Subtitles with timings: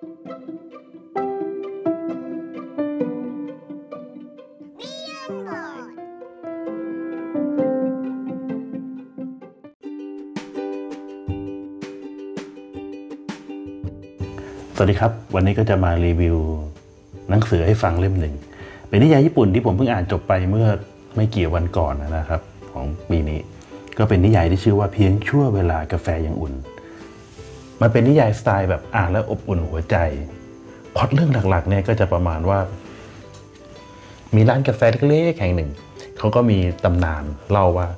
[0.00, 0.06] สวั
[14.86, 16.36] สดีครับ วันนี้ก็จะมารีวิว
[17.30, 18.34] หนังสือให้ฟังเล่มหนึ่ง
[18.88, 20.68] เป็นนิยายญี่ปุ่นที่ผมเพิ่งอ่านจบไปเมื่อ
[21.16, 22.40] ไม่กี่วันก่อนนะครับ
[22.72, 23.40] ของปีนี้
[23.98, 26.54] ก็เป็นนิยายที่ชื่อว่าเพียงชั่วเวลากาแฟยังอุ่น
[27.80, 29.96] มันเป็นนิยายสไตล์แบบอ่านแล้วอบอุ่นหัวใจ
[30.96, 32.58] พอตเรื่องหลักๆเนี่ยก็จะประมาณว่า
[34.34, 35.70] มีร้านกาแฟเล็กๆแห่งหนึ่ง
[36.18, 37.88] เขาก็มีตำนานเล่าว่า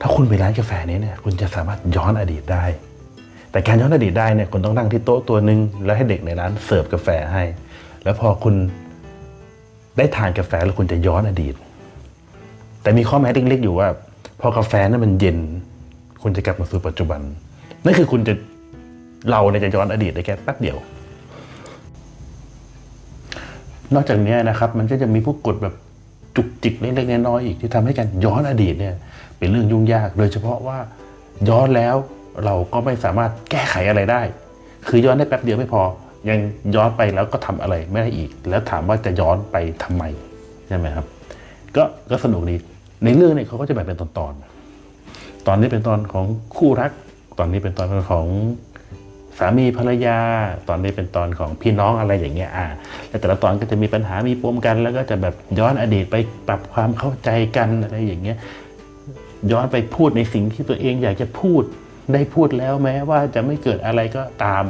[0.00, 2.64] ถ้าคุณไปร้านกาแฟนี้เนี่ยคุณจะสามารถย้อนอดีตได้
[3.50, 7.42] แต่การย้อนอดีตได้เนี่ยคุณต้องนั่งที่โต๊ะตัวหนึ่งแล้วให้เด็กในร้านเสิร์ฟกาแฟให้
[8.04, 8.54] แล้วพอคุณ
[9.96, 11.54] ได้ทานกาแฟแล้วคุณจะย้อนอดีต
[12.82, 13.88] แต่มีข้อแม้เล็กๆอยู่ว่า
[14.40, 15.38] พอกาแฟนั้นมันเย็น
[16.22, 17.20] คุณจะกลับมาสู่ปัจจุบัน
[17.84, 18.34] นั่นคือคุณจะ
[19.30, 20.76] เราเนี่ยจะย้อนอดีตได้แค่แป๊บเดียว
[23.94, 25.74] นอกจากนี้นะครับ มันก็จะมีพวกกฎแบบ
[26.36, 28.94] จุกจิกเล็กๆน้อยๆอีกที่ทำให้การย้อนอดีตเนี่ย
[29.38, 30.78] เป็นเรื่องยุ่งยาก โดยเฉพาะว่า
[31.48, 31.96] ย้อนแล้ว
[32.44, 34.22] เราก็ไม่สามารถแก้ไขอะไรได้
[34.88, 35.82] คือย้อนได้แป๊บเดียวไม่พอ
[36.28, 36.38] ยัง
[36.74, 40.04] ย้อนไปแล้วก็ทำอะไรไม่ได้อีก แล้วถามว่าจะย้อนไปทำไม
[40.68, 41.06] ใช่ไหมครับ
[41.76, 42.56] ก็ก็สนุกดี
[43.04, 46.92] ในเรื่องเนี่ยเขาก็จะแบ่งเป็นตอนๆตอนนี้เป็นตอนของคู่รัก
[47.38, 48.26] ตอนนี้เป็นตอนของ
[49.38, 50.18] สามีภรรยา
[50.68, 52.66] ตอนนี้เป็นตอนของพี่น้องอะไรอย่างเงี้ยอ่า
[53.08, 56.16] แล้วแต่ละตอนก็จะมีปัญหามีปมกัน แล้วก็จะแบบย้อนอดีตไป
[56.48, 58.36] ปรับความเข้าใจกันอะไรอย่างเงี้ย
[59.52, 61.62] ย้อนไปพูดในสิ่งที่ตัวเองอยากจะพูด
[62.12, 64.64] ได้พูดแล้วแม้ว่าจะไม่เกิดอะไรก็ตาม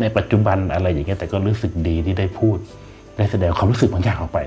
[0.00, 2.58] ในปัจจุบันอะไรอย่างเงี้ยแต่ก็รู้สึกดีที่ได้พูด
[3.16, 4.38] ได้แสดงความรู้สึกบางอย่างออกไป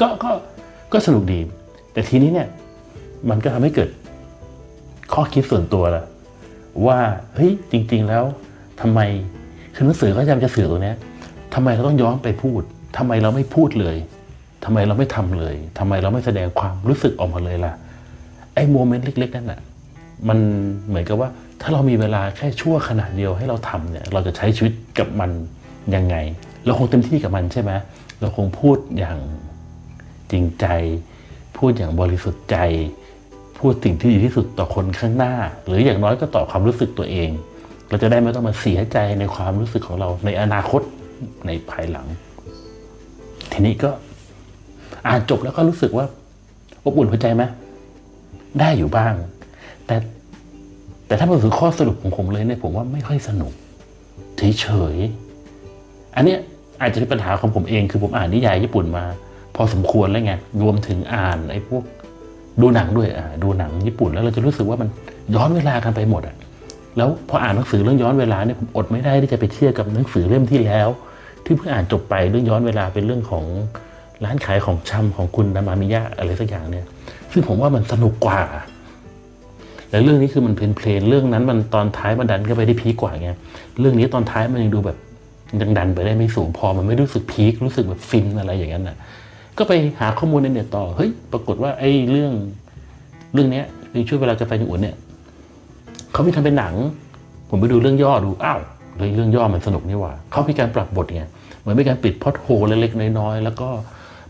[0.00, 0.30] ก็ก็
[0.92, 1.40] ก็สนุกดี
[1.92, 2.48] แต่ทีนี้เนี่ย
[3.30, 3.90] มันก็ทำให้เกิด
[5.12, 6.04] ข้อคิดส่วนตัวละ
[6.86, 6.98] ว่า
[7.34, 8.24] เฮ้ยจริง ๆ แล้ว
[8.80, 9.00] ทำไม
[9.74, 10.94] คือหนังสือก็พยายามจะสื่อตรงนี้
[11.54, 12.62] ทำไมเราต้องย้อนไปพูด
[12.96, 13.96] ทำไมเราไม่พูดเลย
[14.64, 17.72] ทำไมเราไม่ทำเลยทำไมเราไม่แสดงความรู้สึกออกมาเลยล่ะ
[18.54, 19.60] ไอ้โมเมนต์เล็ก ๆ นั่นน่ะ
[20.28, 20.38] มัน
[20.88, 21.28] เหมือนกับว่า
[21.60, 25.30] ถ้าเรามีเวลาแค่ชั่วขณะเดียวให้เราทำเนี่ย เราจะใช้ชีวิตกับมัน
[25.94, 26.16] ยังไง
[26.66, 27.72] เราคงเต็มที่กับมันใช่ไหม
[28.20, 29.18] เราคงพูดอย่าง
[30.30, 30.66] จริงใจ
[31.56, 32.56] พูดอย่างบริสุทธิ์ใจ
[33.60, 35.34] พูดสิ่งที่ดีที่สุดต่อคนข้างหน้า
[35.66, 37.30] หรืออย่างน้อยก็ต่อความรู้สึกตัวเอง
[37.88, 40.82] เราจะได้ไม่ต้องมาเสียใจในความรู้สึกของเราในอนาคต
[41.46, 42.06] ในภายหลัง
[43.52, 43.90] ทีนี้ก็
[45.08, 46.06] อ่านจบแล้วก็รู้สึกว่า
[46.84, 47.42] อบอุ่นหัวใจไหม
[48.60, 49.14] ได้อยู่บ้าง
[49.86, 49.96] แต่
[51.06, 53.52] แต่ถ้ามาถึงข้อสรุปของผมเลยเนี่ยผมว่าไม่ค่อยสนุก
[54.36, 56.38] เฉยๆอันเนี้ย
[56.80, 59.04] อาจจะเป็นปัญหาของผมเองคือผมอ่านนิยายญี่ปุ่นมา
[59.56, 61.82] พอสมควรแล้วไงรวมถึงอ่านไอ้พวก
[62.60, 64.88] ดูหนังด้วยอ่าดูหนังญี่ปุ่นแล้วเราจะรู้สึกว่ามัน
[65.34, 66.36] ย้อนเวลากันไปหมดอะ
[66.96, 70.88] แล้วพออ่านหนังสือเรื่องย้อนเวลาเนี่ยผมอดไม่ได้ที่จะไปเทียบกับหนังสือเล่มที่แล้ว
[71.44, 73.44] ที่เพิ่งอ่านจบไปเรื่องย้อนเวลาเป็นเรื่องของ
[74.24, 76.86] ร้านขายของชำของคุณนามามิยะอะไรสักอย่างเนี่ย
[77.32, 78.40] ซึ่งผมว่ามันสนุกกว่า
[79.90, 83.30] แต่เรื่องนี้คือมันเพลนเพลนเรื่องนั้นมันตอนท้ายมันดันก็ไปได้พีกว่าไง
[83.80, 84.96] เรื่องนี้ตอนท้ายมันยังดูแบบ
[85.62, 88.96] ยังดันไปได้ไม่สูงพอมันไม่รู้สึกพีครู้สึกแบบฟินอะไรอย่างนั้นน่ะ
[89.60, 92.32] ก็ไปหาข้อมูลในเน็ตต่อเฮ้ยปรากฏว่าไอ้เรื่อง
[93.34, 94.96] เรื่องเนี้ยในช่วงเวลากาแฟญี่ปุ่นเนี่ย
[96.12, 96.74] เขามีทำเป็นหนัง
[97.48, 98.60] ผมไปดูเรื่องย่อดูอ้าว
[98.96, 101.22] เรื่องเรื่องย่อมันสนุกนี่หว่าเขามีการปรับบทไง
[101.60, 103.68] เหมือนมีการปิดพอดโฮเล็กๆน้อยๆแล้วก็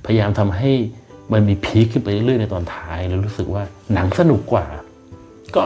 [0.07, 0.71] พยายามทำให้
[1.33, 3.63] มันมีพีคขึ้นไปเรื่อยๆในตอนท้ายแล้วรู้สึกว่า
[3.95, 4.67] หนังสนุกกว่า
[5.57, 5.65] ก็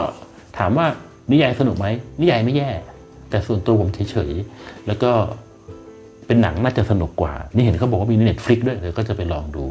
[0.57, 0.87] ถามว่า
[1.31, 1.87] นิยายสนุกไหม
[2.19, 2.69] นิยายไม่แย่
[3.29, 5.11] แต่ส่วนตัวผมเฉยๆแล้วก็
[6.27, 9.65] เป็นหนังน่าจะสนุกกว่า นี่เห็นเขาบอกว่ามีเน็ตฟลิกด้วยเดี๋ยวก็จะไปลองดู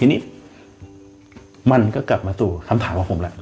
[0.00, 0.18] ทีนี้
[1.70, 3.34] มันก็กลับมาสู่คำถามของผมแหละ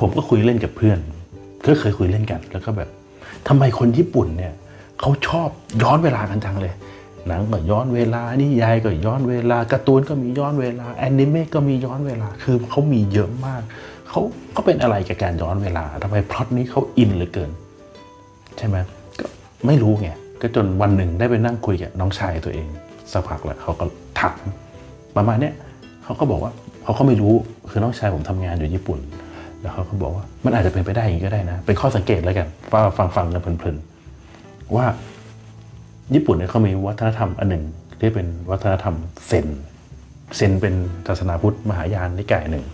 [0.00, 0.98] ผมก็คุยเล่นกับเพื่อน
[1.66, 2.88] ก็เคยคุยเล่นกัน แล้วก็แบบ
[3.48, 4.54] ทำไมคนญี่ปุ่นเนี่ย
[5.00, 5.48] เขาชอบ
[5.82, 6.74] ย้อนเวลากันจังเลย
[7.26, 13.62] หนังก็ย้อนเวลานิยายก็ย้อนเวลาการ์ตูนก็มีย้อนเวลาแอนิเมะก็มีย้อนเวลา คือเขามีเยอะมาก
[14.08, 14.20] เขา
[14.52, 17.50] เขาเป็นอะไรกับการย้อนเวลาทำไมพล็อตนี้เขาอินเหลือเกิน
[18.58, 18.76] ใช่ไหม
[19.66, 20.08] ไม่รู้ไง
[20.40, 22.66] ก็จนวันหนึ่งได้ไปนั่งคุยกับน้องชายตัวเอง
[23.12, 23.84] สักพักแล้วเขาก็
[24.20, 24.38] ถาม
[25.16, 25.54] ประมาณเนี้ย
[26.04, 26.52] เขาก็บอกว่า
[26.82, 27.32] เขาก็ไม่รู้
[27.70, 28.98] คือน้องชายผมทำงานอยู่ญี่ปุ่น
[29.60, 34.86] แล้วเขาก็บอกว่ามันอาจจะเป็นไปได้อย่างนี้ก็ได้นะ เป็นข้อสังเกตแล้วกันว่าฟังฟังกันเพลินๆว่า
[36.14, 37.64] ญี่ปุ่นเนี่ยเขามีวัฒนธรรมอันหนึ่ง
[38.00, 38.94] ที่เป็นวัฒนธรรม
[39.26, 39.46] เซน
[40.36, 40.74] เซนเป็น
[41.06, 42.64] ศาสนาพุทธมหายานนิกายหนึ่ง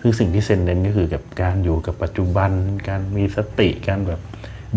[0.00, 2.50] ซึ่งสิ่งที่เซนเน้นก็คือกับการอยู่กับปัจจุบัน
[2.88, 4.20] การมีสติการแบบ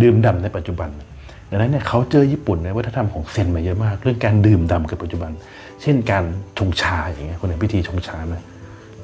[0.01, 0.89] ดื่มด่าในปัจจุบัน
[1.53, 5.31] ดังนั้นเนี่ยเขาเจอญี่ปุ่นในวัฒนธรรมของเซนมาเยอะมาก เรื่องการดื่มด่ากับปัจจุบัน
[5.81, 6.23] เช่นการ
[6.57, 8.35] ชงชาอย่างเงี้ยคนเห็นพิธีชงชาไหม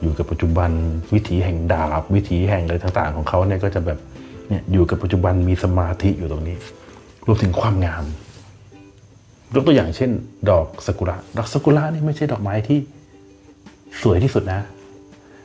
[0.02, 0.70] อยู่กับปัจจุบัน
[1.14, 4.00] วิถีแห่งดาบ วิถีแห่งอะไรต่างๆ ของเขาเนี่ยก็จะแบบ
[4.50, 6.58] เนี่ยอยู่กับปัจจุบันมีสมาธิอยู่ตรงนี้
[7.28, 8.04] รวมถึงความงาม
[9.56, 10.12] ยกตัวอย่างเช่น
[10.50, 12.80] ดอกซากุระดอกซากุระนี่ไม่ใช่ดอกไม้ที่
[14.02, 14.62] สวยที่สุดนะ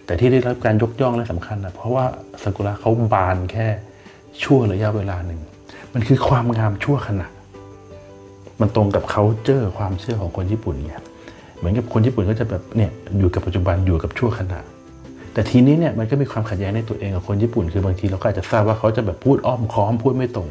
[0.07, 2.05] แต่ที่ได้รับการยกย่องและสำคัญนะเพราะว่า
[2.43, 3.67] ซากุระเขาบานแค่
[4.43, 5.41] ชั่วระยะเวลาหนึ่ง
[5.95, 7.29] มันคือความงามชั่วขณะ
[8.61, 11.01] มันตรงกับ c u เจอร์ความเชื่อของคนญี่ปุ่นเนี่ย
[11.59, 14.61] เหมือนกับคนญี่ปุ่นก็จะแบบเนี่ยอยู่กับปัจจุบันอยู่กับชั่วขณะ
[15.33, 20.49] แต่ทีนี้เนี่ยมันก็มีความขัดแย้งในตัวเองกับคนญี่ปุ่น คือบางทีเราก็อาจจะทราบว่าเขาจะแบบพูดอ้อมค้อมพูดไม่ตรง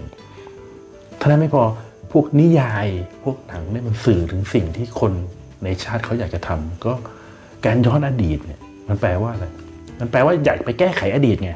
[1.18, 1.64] เท่านั้นไม่พอ
[2.12, 2.88] พวกนิยาย
[3.24, 5.12] พวกหนังเนี่ยมันสื่อถึงสิ่งที่คน
[5.64, 6.94] ในชาติเขาอยากจะทำก็
[7.66, 9.46] การย้อนอดีตเนี่ยมันแปลว่าอะไร
[10.00, 11.52] มันแปลว่าอยากไปแก้ไขอดีตไง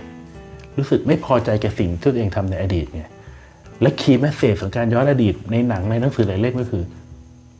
[0.77, 3.03] รู้สึกไม่พอใจกับสิ่งที่ตัวเองทำในอดีตไง
[3.81, 6.83] และคีย์แมสเซจของการย้อนอดีตในหนังในหนังสือหลายเล่มก็คือ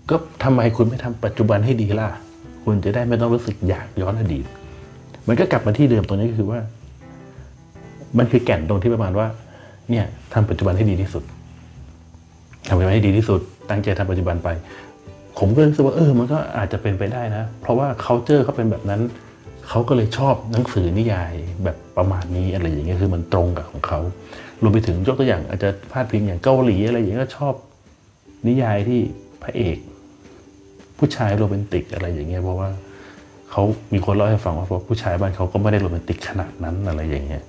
[0.10, 2.08] ก็ทำไมคุณไม่ทำปัจจุบันให้ดีล่ะ
[2.64, 4.46] คุณจะได้ไม่ต้องรู้สึกอยากย้อนอดีต
[5.28, 6.60] มันก็กลับมาที่เดิมตรงนี้ก็คือว่า
[8.18, 9.28] มันคือแก่นตรงที่ประมาณว่า
[9.90, 11.24] เนี่ยทำปัจจุบันให้ดีที่สุด
[12.68, 13.40] ทำปัจจุบันให้ดีที่สุด
[13.70, 14.50] ตั้งใจทำปัจจุบันไป
[15.38, 19.02] ผมก็รู้สึกว่าเออ มันก็อาจจะเป็นไปได้นะ เพราะว่า c u เจอร์เขาเป็นแบบนั้น
[19.69, 21.34] เขาก็เลยชอบหนังสือนิยาย
[21.64, 24.00] แบบประมาณนี้อะไรอย่างเงี้ยคือมันตรงกับของเขา
[24.62, 27.54] รวมไปถึงยกตัวอย่างอาจจะพาดพิงอย่างเกาหลีอะไรอย่างเงี้ยก็ชอบ
[28.48, 29.00] นิยายที่
[29.44, 29.78] พระเอก
[30.98, 32.69] ผู้ชายโรแมนติกอะไรอย่างเงี้ยเพราะว่า
[33.52, 37.44] เขามีคนเล่าให้ฟังว่าผู้ชายบ้านเขาก็ไม่ได้โรแมนติกขนาดนั้นอะไรอย่างเงี้ย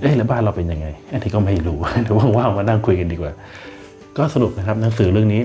[0.00, 3.32] เอ๊ะแล้วบ้านเราเป็นยังไงอันนี้ก็ไม่รู้เดี๋ยวว่างๆมานั่งคุยกันดีกว่า
[4.16, 5.42] ก็สรุปนะครับหนังสือเรื่องนี้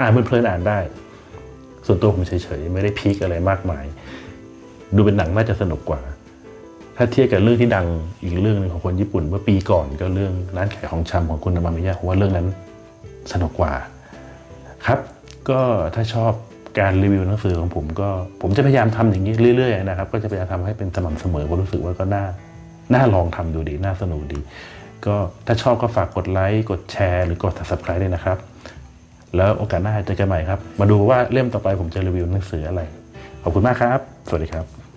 [0.00, 0.78] อ่านเพลินๆอ่านได้
[1.86, 3.84] ส่วนตัวผมเฉยๆไม่ได้พีคอะไรมากมาย
[4.96, 6.00] ดูเป็นหนังน่าจะสนุกกว่า
[6.96, 7.86] ถ้าเทียบกับเรื่องที่ดัง
[8.22, 12.46] อีกเรื่องหนึ่งของคนญี่ปุ่น เมื่อปีก่อนก็เรื่องร้านขายของชำของคุณนามามิยะผมว่าเรื่องนั้น
[13.32, 13.72] สนุกกว่า
[14.86, 14.98] ครับ
[15.50, 15.60] ก็
[15.94, 16.32] ถ้าชอบ
[16.78, 18.08] การรีวิวหนังสือของผมก็
[18.42, 22.24] ผมจะพยายามทำอย่างนี้เรื่อยๆนะครับ ก็จะพยายามทำให้เป็นสม่ำเสมอเพราะรู้สึกว่าก็น่า
[22.94, 24.40] น่าลองทำดูดี น่าสนุกดี
[25.06, 25.16] ก็
[25.46, 28.38] ถ้าชอบก็ฝากกดไลค์กดแชร์หรือกด subscribe ด้วยนะครับ
[29.36, 32.82] แล้วโอกาสหน้าเจอกันใหม่ครับ มาดูว่าเล่มต่อไปผมจะรีวิวหนังสืออะไร
[33.42, 34.00] ขอบคุณมากครับ
[34.32, 34.89] สวัสดีครับ